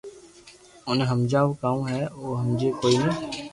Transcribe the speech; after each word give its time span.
اوني 0.87 1.05
ھمجاوُ 1.11 1.49
ڪاوُ 1.61 1.79
او 2.17 2.25
ھمجي 2.41 2.69
ڪوئي 2.79 2.97
ني 3.03 3.11